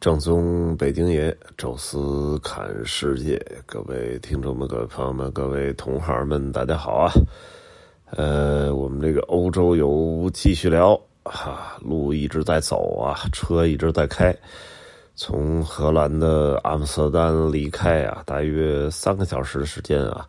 [0.00, 7.12] 正宗北京爷，宙斯看世界，各位听众们、各位朋友们、各位同行们，大家好啊！
[8.06, 14.34] 呃，我们这个欧洲游继续聊哈，路一直在走啊，车一直在开，
[15.16, 20.26] 从荷兰的阿姆斯特丹离开啊，大约三个小时的时间啊，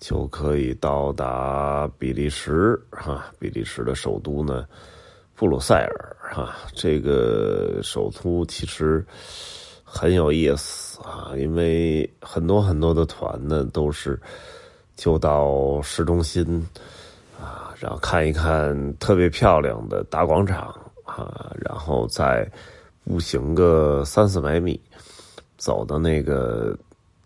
[0.00, 4.66] 就可以到达比利时哈，比利时的首都呢。
[5.36, 9.04] 布鲁塞尔哈，这个首都其实
[9.84, 14.18] 很有意思啊，因为很多很多的团呢都是
[14.94, 16.66] 就到市中心
[17.38, 20.68] 啊，然后看一看特别漂亮的大广场
[21.04, 22.50] 啊，然后再
[23.04, 24.80] 步行个三四百米，
[25.58, 26.74] 走到那个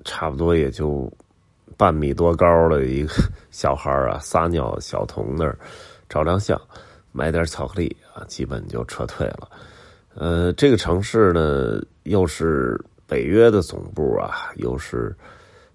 [0.05, 1.09] 差不多也就
[1.77, 3.13] 半米多高的一个
[3.53, 5.57] 小孩啊撒尿小童那儿
[6.09, 6.61] 照张相。
[7.13, 9.49] 买点巧克力啊，基本就撤退了。
[10.15, 15.15] 呃，这个城市呢，又是北约的总部啊，又是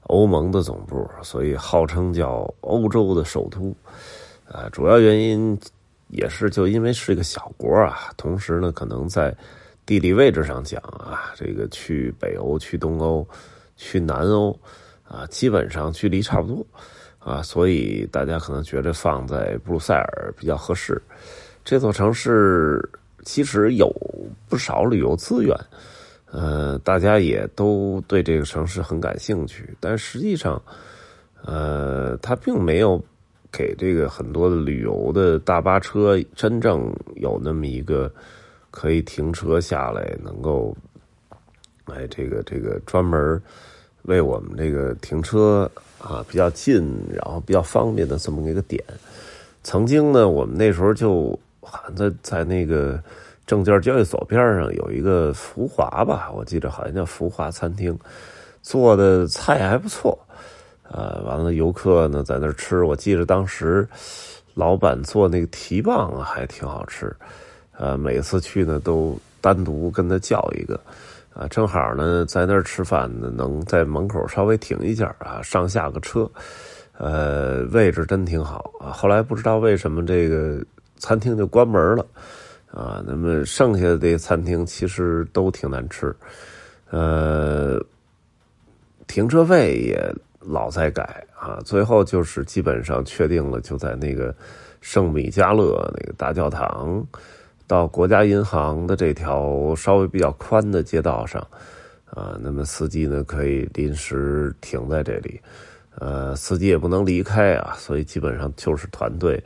[0.04, 3.76] 欧盟的总部，所以号称叫欧洲的首都。
[4.48, 5.58] 啊，主要原因
[6.10, 9.36] 也是就因为是一个小国啊，同时呢，可能在
[9.86, 13.28] 地理位置上讲啊，这个去北欧、去东欧、
[13.76, 14.58] 去南欧
[15.08, 16.66] 啊，基本上距离差不多。
[17.26, 21.02] 啊，所以大家可能觉得放在布鲁塞尔比较合适。
[21.64, 22.88] 这座城市
[23.24, 23.92] 其实有
[24.48, 25.58] 不少旅游资源，
[26.32, 29.76] 呃，大家也都对这个城市很感兴趣。
[29.80, 30.62] 但实际上，
[31.44, 33.04] 呃，它并没有
[33.52, 38.14] 给这个很多的旅游的大巴车真正有那么一个
[38.70, 40.78] 可以停车下来，能够
[41.86, 43.42] 哎，这个这个专门
[44.06, 45.70] 为我们这个停车。
[45.98, 48.84] 啊，比较近，然后比较方便的这么一个点。
[49.64, 51.40] 曾经呢，我们那时候就
[51.96, 53.02] 在在那个
[53.48, 57.98] 证券交易所边上有一个福华吧，我记得好像叫福华餐厅，
[58.62, 60.16] 做的菜还不错。
[60.84, 63.88] 呃，完了游客呢在那吃，我记得当时
[64.54, 67.12] 老板做那个蹄膀还挺好吃。
[67.76, 70.80] 呃，每次去呢都单独跟他叫一个。
[71.36, 76.32] 啊，正好呢，在那儿吃饭呢，能在门口稍微停一下啊，上下个车，
[76.98, 78.92] 呃，位置真挺好啊。
[78.92, 80.64] 后来不知道为什么这个
[80.98, 82.06] 餐厅就关门了
[82.72, 83.04] 啊。
[83.06, 86.16] 那么剩下的这些餐厅其实都挺难吃，
[86.90, 87.84] 呃，
[89.06, 91.60] 停车位也老在改啊。
[91.66, 94.34] 最后就是基本上确定了，就在那个
[94.80, 97.06] 圣米迦勒那个大教堂。
[97.68, 101.42] 到国家银行的这条稍微比较宽的街道上，
[102.06, 105.42] 啊，那么司机呢可以临时停在这里，
[105.98, 109.44] 呃，司机也不能离开啊，所以基本上就是团队，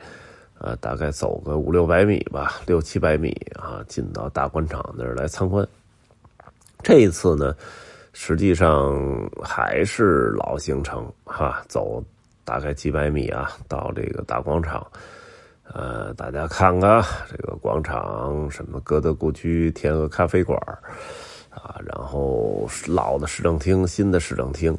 [0.58, 5.66] 呃，大概走个五六百米吧，六七百米啊，进到大广场那儿来参观。
[6.82, 7.54] 这一次呢，
[8.12, 9.00] 实际上
[9.42, 12.04] 还是老行程哈，走
[12.44, 14.86] 大概几百米啊，到这个大广场。
[15.72, 17.00] 呃，大家看看
[17.30, 20.58] 这个广场，什么歌德故居、天鹅咖啡馆
[21.48, 24.76] 啊，然后老的市政厅、新的市政厅，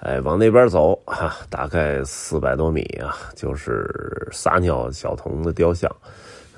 [0.00, 5.88] 哎，往那边走哈，大概四百多米啊，就是撒尿小童的雕像，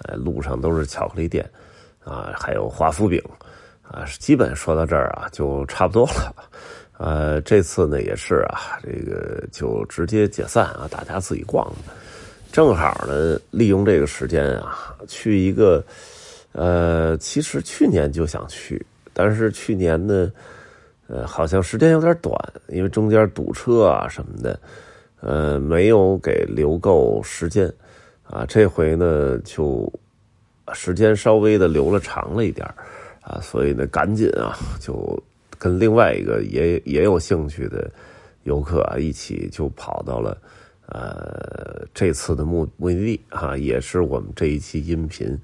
[0.04, 1.48] 哎，路上都是巧克力店
[2.02, 3.22] 啊，还有华夫饼
[3.82, 6.34] 啊，基本说到这儿啊，就差不多了。
[6.96, 11.70] 呃，这次呢也是啊，这个就直接解散啊，大家自己逛。
[12.50, 15.84] 正好呢，利用这个时间啊，去一个，
[16.52, 20.32] 呃，其实去年就想去，但是去年呢，
[21.06, 22.34] 呃，好像时间有点短，
[22.68, 24.58] 因为中间堵车啊什么的，
[25.20, 27.72] 呃，没有给留够时间，
[28.24, 29.92] 啊，这回呢就
[30.72, 32.66] 时间稍微的留了长了一点
[33.20, 35.22] 啊，所以呢赶紧啊，就
[35.58, 37.88] 跟另外一个也也有兴趣的
[38.44, 40.36] 游客啊一起就跑到了。
[40.90, 45.38] 呃，这次的目目的地啊，也是我们这一期音频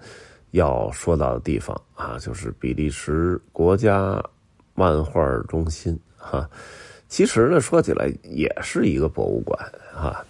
[0.52, 4.22] 要说到的地方啊，就是比利时国家
[4.74, 6.48] 漫画中心哈。
[7.08, 9.58] 其实呢，说起来也是一个博物馆
[9.94, 10.24] 哈，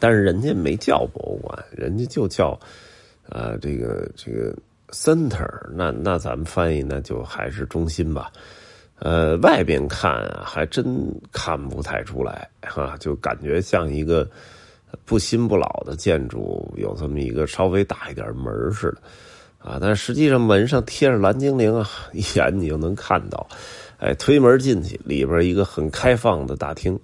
[0.00, 2.58] 但是人家没叫博物馆，人家就叫
[3.28, 4.56] 呃这个这个
[4.88, 8.32] center，那那咱们翻译那就还是中心吧。
[9.00, 10.84] 呃，外边看，还真
[11.30, 14.28] 看不太出来哈，就感觉像一个
[15.04, 19.00] 不新不老的建筑，有这么一个稍微大一点门似的
[19.70, 19.78] 啊。
[19.80, 23.46] 但实际上门上贴着蓝精灵啊，一眼你就能看到。
[23.98, 26.98] 哎，推门进去，里边一个很开放的大厅，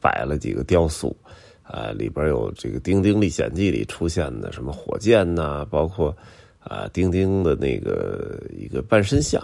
[0.00, 1.16] 摆了几个雕塑
[1.62, 6.16] 啊，里边有这个《丁丁历险记》里出现的什么火箭呐，包括
[6.58, 9.40] 啊丁丁的那个一个半身像。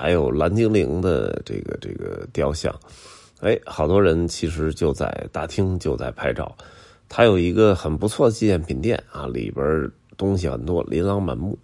[0.00, 2.74] 还有蓝精灵的这个这个雕像。
[3.40, 6.56] 哎，好多人其实就在大厅就在拍照。
[7.06, 11.58] 它有一个很不错的纪念品店啊，里边东西很多，琳琅满目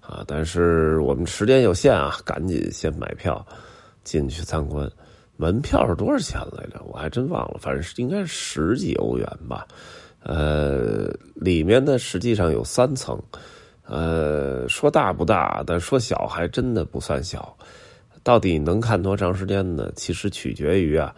[0.00, 0.22] 啊。
[0.24, 3.44] 但是我们时间有限啊，赶紧先买票
[4.04, 4.88] 进去参观。
[5.36, 6.80] 门票是多少钱来着？
[6.84, 9.66] 我还真忘了，反正是应该是十几欧元吧。
[10.22, 13.20] 呃，里面呢实际上有三层，
[13.84, 17.56] 呃，说大不大，但说小还真的不算小。
[18.22, 19.90] 到底能看多长时间呢？
[19.96, 21.14] 其实取决于啊，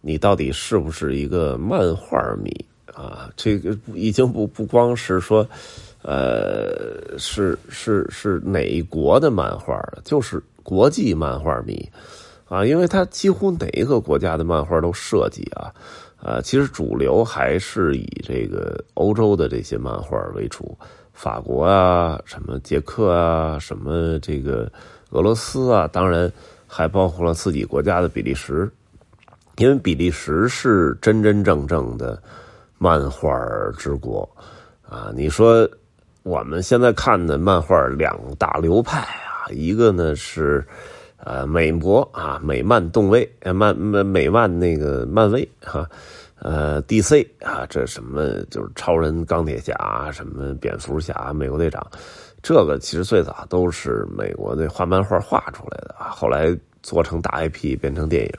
[0.00, 2.50] 你到底是不是一个漫画迷
[2.94, 3.30] 啊？
[3.36, 5.46] 这个已经不不光是说，
[6.02, 11.86] 呃，是是是哪一国的漫画了，就是国际漫画迷
[12.48, 15.70] 啊，因为它几乎哪一个国家的漫画都涉及啊。
[16.16, 20.76] 啊，其实主流还是以这个欧洲的这些漫画为主，
[21.12, 24.72] 法国啊，什么捷克啊，什么这个。
[25.10, 26.30] 俄罗斯啊，当然
[26.66, 28.70] 还包括了自己国家的比利时，
[29.56, 32.22] 因为比利时是真真正正的
[32.76, 33.30] 漫画
[33.76, 34.28] 之国
[34.86, 35.10] 啊。
[35.14, 35.68] 你说
[36.22, 40.62] 我们现在看的漫画两大流派啊，一个呢是
[41.16, 45.88] 呃美国啊，美漫动威，漫美美漫那个漫威哈，
[46.38, 51.84] 呃 DC 啊，这什么就是超人、钢铁侠，什么蝙蝠侠、美国队长。
[52.42, 58.32] 这个其实最早都是美国那画漫画画出来的，后来做成大 IP 变成电影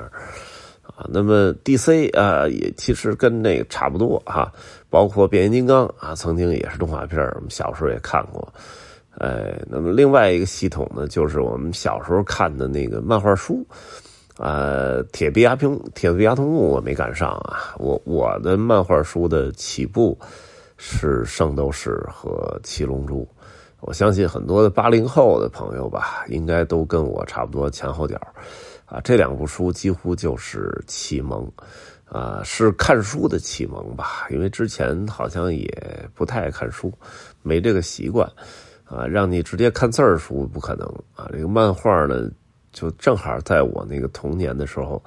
[0.84, 1.06] 啊。
[1.08, 4.52] 那么 DC 啊，也其实跟那个差不多哈，
[4.90, 8.54] 包括变形金刚啊，曾经也是动画片，我们小时候也看过。
[9.18, 13.66] 哎，那么另外一个系统呢，就是我们小时候看的那个漫画书，
[14.38, 20.18] 呃，铁臂阿平、铁臂阿童木我没赶上啊，我我的漫画书的起步
[20.78, 23.28] 是圣斗士和七龙珠。
[23.82, 28.20] 我相信很多的八零后的朋友吧，应该都跟我差不多前后脚
[28.86, 29.00] 啊。
[29.02, 31.50] 这两部书几乎就是启蒙，
[32.06, 34.28] 啊，是看书的启蒙吧。
[34.30, 36.92] 因为之前好像也不太爱看书，
[37.42, 38.30] 没这个习惯，
[38.84, 40.86] 啊，让你直接看字儿书不可能
[41.16, 41.30] 啊。
[41.32, 42.30] 这个漫画呢，
[42.74, 45.02] 就正好在我那个童年的时候，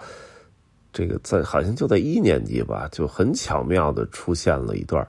[0.94, 5.06] 这个在好像就在一年级吧，就很巧妙的出现了一段。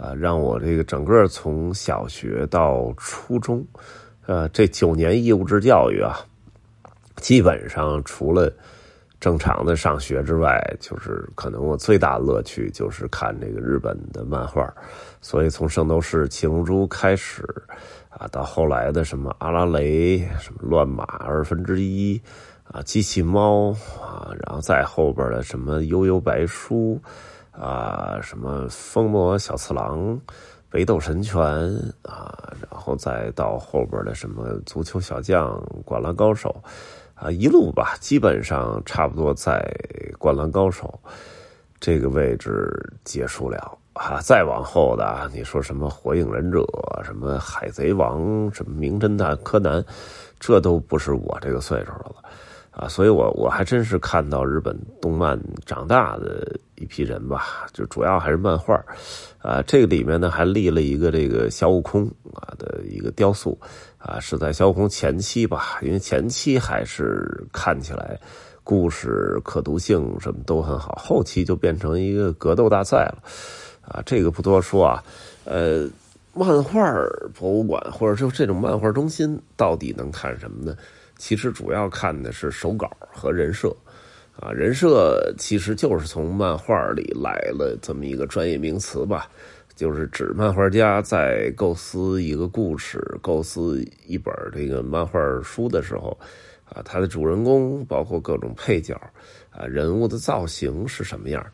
[0.00, 3.62] 啊，让我这个整个从小学到初中，
[4.24, 6.18] 呃，这九年义务制教育啊，
[7.16, 8.50] 基本上除了
[9.20, 14.72] 正常的上学之外，就是可能我最大的乐趣就是看这个日本的漫画。
[15.20, 17.44] 所以从《圣斗士》《七龙珠》开始，
[18.08, 22.18] 啊，到后来的什么阿拉蕾、什么乱马二分之一
[22.64, 23.70] 啊，机器猫
[24.00, 26.98] 啊，然后再后边的什么悠悠白书。
[27.60, 30.18] 啊，什么风魔小次郎、
[30.70, 31.44] 北斗神拳
[32.00, 36.62] 啊，然后再到后边的什么足球小将、灌篮高手
[37.14, 39.62] 啊，一路吧，基本上差不多在
[40.18, 40.98] 灌篮高手
[41.78, 42.66] 这个位置
[43.04, 44.22] 结束了啊。
[44.22, 46.64] 再往后的，你说什么火影忍者、
[47.04, 49.84] 什么海贼王、什么名侦探柯南，
[50.38, 52.24] 这都不是我这个岁数了。
[52.70, 58.74] 啊，所以我我还真是看到日本动漫长大的一批人吧，就主要还是漫画
[59.42, 63.58] 啊，这个里面呢还立了一个这个小悟空啊的一个雕塑，
[63.98, 68.18] 啊，是在小悟空前期吧，因为前期还是看起来
[68.62, 73.22] 故事可读性什么都很好，后期就变成一个格斗大赛了，
[73.82, 75.02] 啊，这个不多说啊，
[75.44, 75.88] 呃，
[76.32, 76.80] 漫画
[77.34, 80.76] 博物馆或者就这种漫画中心到底能看什么呢？
[81.20, 83.68] 其实主要看的是手稿和人设，
[84.40, 89.28] 啊，人设其实就是从漫画里来了这么一个专业名词吧，
[89.76, 96.18] 就是指漫画家在构思一个故事、构思一本这个漫画书的时候，
[96.64, 98.94] 啊，他的主人公包括各种配角，
[99.50, 101.46] 啊，人物的造型是什么样，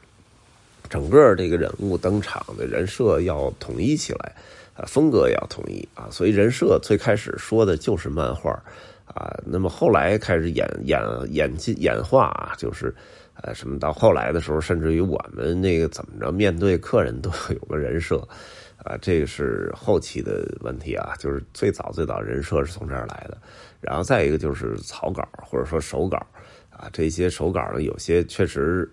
[0.89, 4.33] 整个这个人物登场的人设要统一起来，
[4.77, 8.57] 啊，风格也要统一啊，所以人设最开始说的就是漫画。
[9.07, 12.95] 啊，那么后来开始演演演进演化啊，就是
[13.41, 18.19] 呃什么到后来的时候，甚至于我们那个怎么着面对客人都有个人设，
[18.79, 23.39] 啊，这个是后期的问题啊，就是最早最早人设是从这儿来的，
[23.81, 26.19] 然后再一个就是草稿或者说手稿
[26.71, 28.91] 啊，这些手稿呢有些确实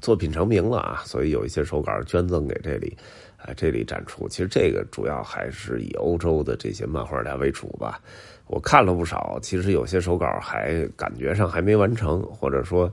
[0.00, 2.96] 作品成名了啊，所以有一些手稿捐赠给这里。
[3.38, 8.00] 啊，这里展出，其实这个主要还是以欧洲的这些漫画家为主吧。
[8.48, 12.90] 我看了不少，其实有些手稿还感觉上还没完成，或者说，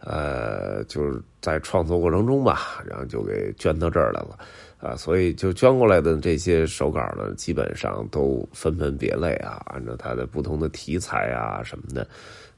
[0.00, 4.38] 呃，就是在创作过程中吧，然后就给捐到这儿来了，
[4.78, 12.06] 啊，所以就捐过来的这些手稿呢，基本上都分门别类啊，按照它的不同的题材啊什么的，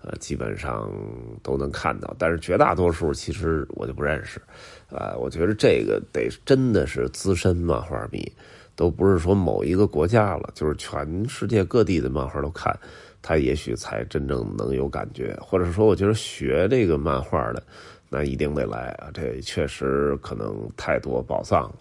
[0.03, 0.91] 呃，基本上
[1.43, 2.15] 都能看到。
[2.19, 4.41] 但是绝大多数其实我就不认识，
[4.91, 8.33] 啊，我觉得这个得真的是资深漫画迷，
[8.75, 12.79] 都不是说某一个国家了，就是全世界各地的漫画都看。
[13.23, 17.63] 他也许才真正能有感觉，或者说，我觉得学这个漫画的，
[18.09, 19.11] 那一定得来啊！
[19.13, 21.75] 这确实可能太多宝藏了。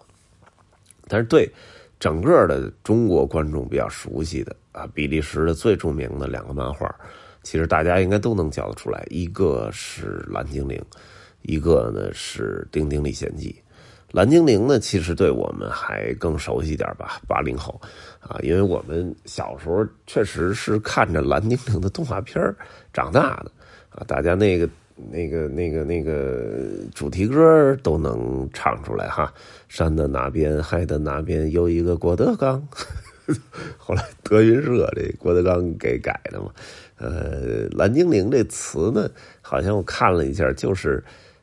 [1.08, 1.50] 但是对
[1.98, 6.94] 整个的中国观众比较熟悉的啊，比利时的最著名的两个漫画，
[7.42, 10.78] 其实大家应该都能叫得出来，一个是《蓝精灵》，
[11.42, 13.54] 一个呢是《丁丁历险记》。
[14.12, 17.80] 蓝精灵呢，其实对我们还更熟悉一点吧，八零后，
[18.18, 22.42] 啊，因为我们小时候确实是看着蓝精灵的动画片
[22.92, 23.52] 长大的，
[23.90, 24.68] 啊，大家那个
[25.12, 26.58] 那个那个那个
[26.92, 29.32] 主题歌都能唱出来哈。
[29.68, 32.60] 山的那边，海的那边有一个郭德纲，
[33.78, 36.50] 后来德云社这郭德纲给改的嘛。
[37.00, 39.10] 呃，蓝精灵这词呢，
[39.42, 41.02] 好像我看了一下，就是。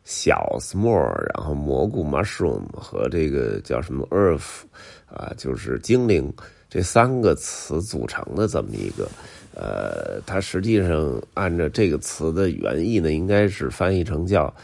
[0.09, 1.03] 小 small，
[1.35, 4.61] 然后蘑菇 mushroom 和这个叫什么 earth，
[5.05, 6.33] 啊，就是精灵
[6.69, 9.05] 这三个词组成的这么一个，
[9.53, 14.55] 呃，它实际上按照这个词的原意呢，应该是翻译成叫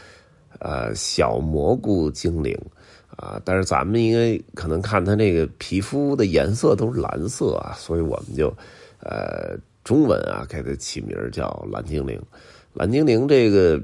[0.59, 2.57] 呃小蘑菇精灵
[3.17, 8.47] 啊，但是咱们应该可能看它那个皮肤的颜色都是蓝色啊，所以我们就
[9.01, 12.22] 呃中文啊给它起名叫蓝精灵，
[12.74, 13.82] 蓝精灵这个。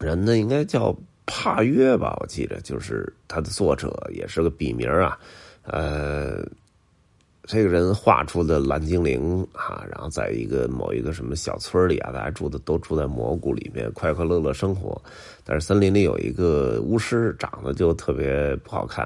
[0.00, 0.96] 人呢，应该叫
[1.26, 2.16] 帕约吧？
[2.20, 5.18] 我记得就是他的作者，也是个笔名啊。
[5.64, 6.46] 呃，
[7.42, 15.02] 这个人画出的蓝精灵啊，然后在一个某一个什么小村里啊，大家住的都住在蘑菇里面，快快乐乐生活。
[15.42, 19.04] 但是森林里有一个巫师，长得就特别不好看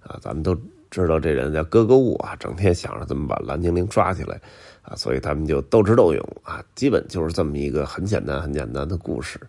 [0.00, 0.18] 啊。
[0.20, 0.56] 咱们都
[0.90, 4.40] 知道这人叫格格巫啊，整天想着怎么把蓝精灵抓起来
[4.82, 9.40] 啊，所以他们就斗智斗勇啊，基本就是这么一个很简单、很简单的故事。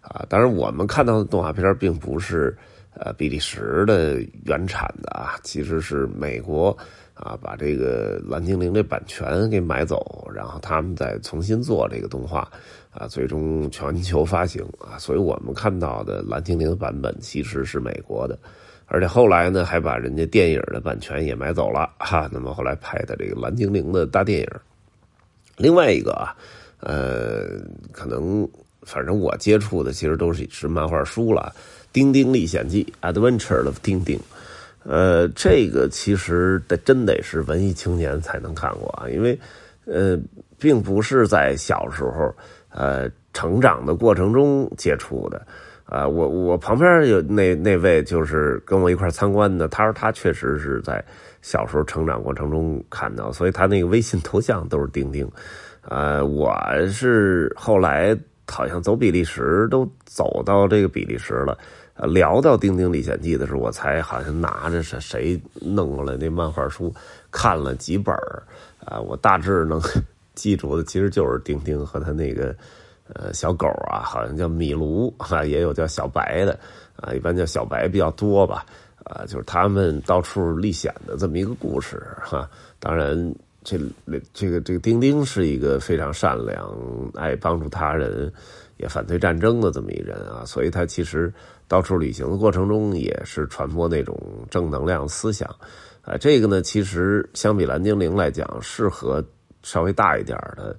[0.00, 2.56] 啊，当然我们看到的动画片并不是
[2.94, 6.76] 呃比利时的原产的啊，其实是美国
[7.14, 12.40] 啊把这个蓝精灵的版权给买走，然后他们再重新做这个动画
[12.90, 18.38] 啊，最终全球 发行啊，所以我们看到的蓝精灵的版本其实是美国的，
[18.86, 24.48] 而且后来呢还把人家电影的版权也买走了哈，那么后来拍的这个蓝精灵的大电影，
[25.56, 26.34] 另外一个啊，
[26.80, 28.48] 呃，可能。
[28.84, 31.52] 反正我接触的其实都是是漫画书了，
[31.92, 34.18] 《丁丁历险记》（Adventure of 丁丁）。
[34.82, 39.38] 呃，这个其实得真得是文艺青年才能看过啊，因为
[39.84, 40.18] 呃，
[40.58, 42.34] 并不是在小时候
[42.70, 45.46] 呃成长的过程中接触的
[45.92, 46.08] 啊。
[46.08, 51.04] 我我旁边有那那位就是跟我一块参观的，他说他确实是在
[51.42, 55.30] 小时候成长过程中看到，所以他那个微信头像都是钉钉。
[55.82, 56.56] 呃，我
[56.88, 58.18] 是后来。
[58.48, 61.56] 好像走比利时都走到这个比利时了，
[62.08, 66.92] 聊到《丁丁历险记》的时候，我才好像拿着谁谁弄过来那漫画书
[67.30, 68.14] 看了几本
[68.84, 69.80] 啊，我大致能
[70.34, 72.54] 记住的其实就是丁丁和他那个
[73.14, 76.58] 呃小狗啊，好像叫米卢 啊，也有叫小白的
[76.96, 78.64] 啊，一般叫小白比较多吧，
[79.04, 83.34] 啊，就是他们到处历险的这么一个故事哈，当然。
[83.64, 83.78] 这
[84.34, 86.68] 这个这个丁丁是一个非常善良、
[87.14, 88.28] 爱帮助他人、
[88.76, 91.32] 也反对战争的这么一人啊，所以他其实
[91.68, 95.48] 到处旅行的过程中也是传播那种正能量思想
[96.00, 96.16] 啊。
[96.16, 99.24] 这个呢，其实相比蓝精灵来讲，适合
[99.62, 100.76] 稍微大一点的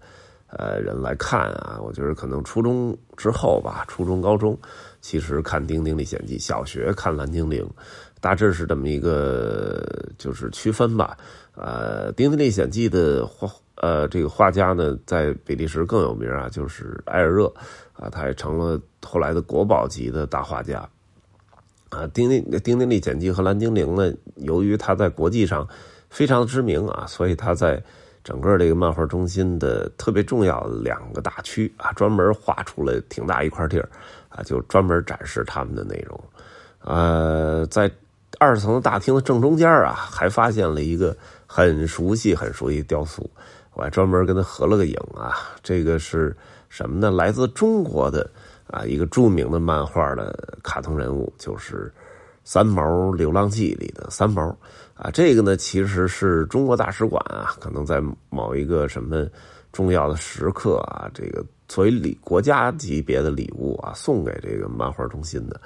[0.58, 1.80] 呃人来看啊。
[1.84, 4.58] 我觉得可能初中之后吧，初中、高中
[5.02, 7.68] 其实看《丁丁历险记》，小学看蓝精灵，
[8.22, 9.84] 大致是这么一个
[10.18, 11.18] 就是区分吧。
[11.56, 17.46] 呃，《丁丁历险记》的画，呃，这个画家呢，在比利时更有名啊，就是埃尔热，
[17.94, 20.90] 啊，他也成了后来的国宝级的大画家。
[21.90, 25.68] 啊，《丁丁丁丁历险记》和《蓝精灵》呢，由于他在国际上
[26.10, 27.84] 非常知名啊，所以他在
[28.24, 33.90] 整个这个漫画中心的特别重要的两个大区啊，专门划出了挺大一块地儿
[34.30, 36.24] 啊，就专门展示他们的内容。
[36.82, 37.92] 呃，在
[38.40, 41.16] 二层的大厅的正中间啊，还发现了一个。
[41.46, 43.30] 很熟悉，很熟悉的雕塑，
[43.74, 45.38] 我还专门跟他合了个影啊。
[45.62, 46.36] 这个是
[46.68, 47.12] 什么呢？
[47.12, 48.28] 来自中国的
[48.72, 51.94] 啊，一个著名的漫画的卡通人物，就是
[52.44, 54.44] 《三毛流浪记》里的三毛
[54.94, 55.10] 啊。
[55.12, 59.26] 这个呢，其实是中国大使馆啊，可能在某一个什么
[59.72, 65.60] 重要的时刻啊，这个作为礼国家级别的礼物啊，送给这个漫画中心的。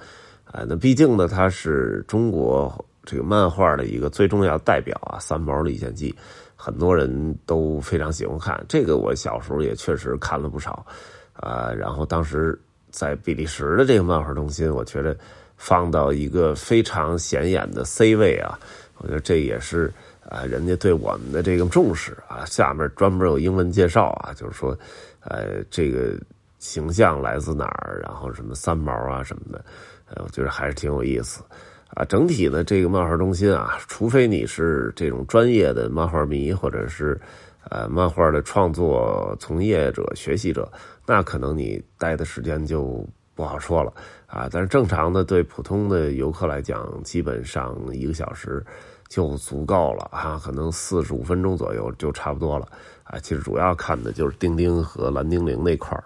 [0.46, 6.10] 啊，那毕竟呢，它是中国这个漫画的一个最重要代表啊，《三毛历险记》，
[6.56, 8.66] 很多人都非常喜欢看。
[8.70, 10.86] 这个我小时候也确实看了不少
[11.34, 11.74] 啊。
[11.74, 12.58] 然后当时
[12.92, 15.18] 在比利时的这个漫画中心，我觉得
[15.58, 18.58] 放到一个非常显眼的 C 位啊，
[19.00, 19.92] 我觉得这也是
[20.30, 22.46] 啊，人家对我们的这个重视啊。
[22.46, 24.78] 下面专门有英文介绍啊，就是说，
[25.22, 26.18] 呃，这个
[26.60, 29.64] 形象来自哪儿，然后什么三毛啊什么的。
[30.10, 31.44] 呃，我觉得还是挺有意思，
[31.90, 37.20] 啊，整体呢，这个漫画中心啊，除非你是这种专业的漫画迷，或者是
[37.70, 40.72] 呃漫画的创作从业者、学习者，
[41.06, 43.06] 那可能你待的时间就
[43.38, 43.94] 不好说了
[44.26, 44.50] 啊。
[44.52, 48.62] 但是正常的对普通的游客来讲，基本上一个小时
[49.08, 52.68] 就足够了啊，可能四十五分钟左右就差不多了
[53.04, 53.18] 啊。
[53.20, 55.98] 其实主要看的就是丁丁和蓝精灵那块，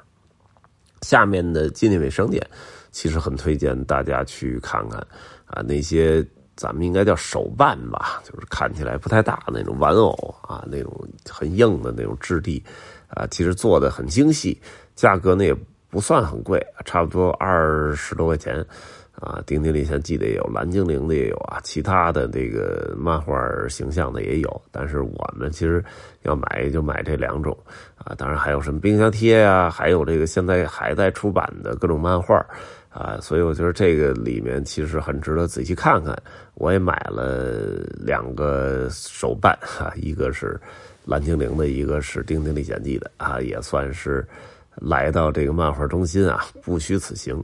[1.02, 2.46] 下面的纪念卫生点。
[2.92, 5.00] 其实很推荐大家去看看
[5.46, 6.22] 啊，那些
[6.58, 10.12] 咱们应该叫手办吧，就是看起来不太大那种玩偶
[10.42, 12.62] 啊，那种很硬的那种质地
[13.08, 14.62] 啊，其实做的很精细，
[14.94, 15.56] 价格呢也
[15.92, 18.66] 不算很贵，差不多二十多块钱
[19.12, 19.44] 啊。
[19.46, 25.84] 丁丁历险记的也有，蓝精灵的也有啊，其他的这个漫画形象的也有，但是我们其实
[26.24, 27.56] 要买就买这两种
[27.98, 32.44] 啊，当然还有什么冰箱贴呀，还有这个现在还在出版的各种漫画。
[32.94, 36.14] 啊，所以我觉得这个里面其实很值得仔细看看。
[36.56, 40.60] 我也买了两个手办，哈，一个是
[41.06, 44.28] 蓝精灵的，一个是丁丁历险记的，啊，也算是
[44.76, 47.44] 来到这个漫画中心啊，不虚此行。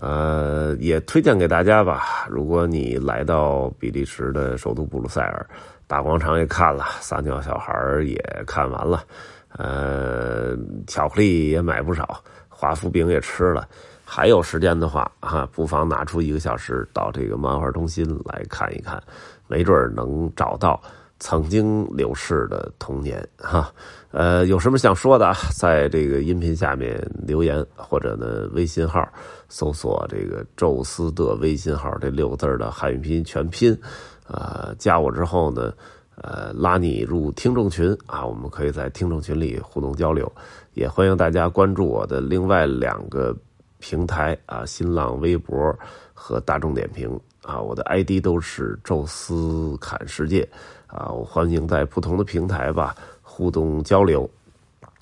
[0.00, 2.26] 呃，也推荐给大家吧。
[2.28, 5.46] 如果你来到比利时的首都布鲁塞尔，
[5.86, 9.04] 大广场也看了，撒尿小孩也看完了，
[9.56, 10.56] 呃，
[10.88, 13.68] 巧克力也买不少，华夫饼也吃了。
[14.04, 19.00] 还有时间的话，哈，不妨拿出一个小时到这个漫画中心来看一看，
[19.46, 20.82] 没准能找到
[21.24, 23.72] 曾经流逝的童年，哈。
[24.10, 29.02] 呃，有什么想说的，在这个音频下面留言，或者呢，微信号
[29.48, 33.74] 搜索这个“宙斯的微信号”这六个字的汉语拼音全拼，
[34.26, 35.72] 呃，加我之后呢，
[36.16, 40.30] 呃，拉你入听众群啊，我们可以在听众群里互动交流，
[40.74, 43.34] 也欢迎大家关注我的另外两个。
[43.80, 45.54] 平台啊，新浪微博
[46.14, 50.48] 和大众点评啊，我的 ID 都是宙斯侃世界
[50.86, 54.28] 啊，我欢迎在不同的平台吧互动交流。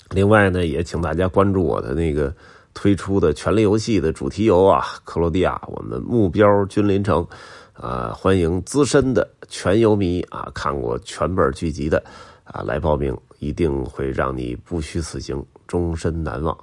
[0.09, 2.33] 另外呢，也请大家关注我的那个
[2.73, 7.25] 推出的《权力游戏》的主题游啊，克罗地亚，我们目标君临城
[7.73, 12.03] 啊，欢迎资深的全游迷啊，看过全本剧集的
[12.43, 16.55] 啊来报名，一定会让你不虚此行，终身难忘。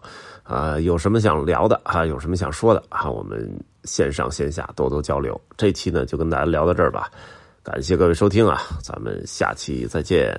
[0.51, 2.05] 啊，有什么想聊的啊？
[2.05, 3.09] 有什么想说的啊？
[3.09, 3.49] 我们
[3.85, 5.41] 线上线下多多交流。
[5.57, 7.09] 这期呢，就跟大家聊到这儿吧。
[7.63, 10.37] 感谢各位收听啊，咱们下期再见。